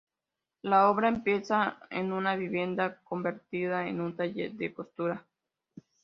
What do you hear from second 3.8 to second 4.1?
en